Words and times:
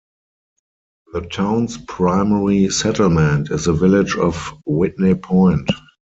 The 1.13 1.21
town's 1.21 1.77
primary 1.77 2.71
settlement 2.71 3.51
is 3.51 3.65
the 3.65 3.73
village 3.73 4.15
of 4.17 4.51
Whitney 4.65 5.13
Point. 5.13 5.69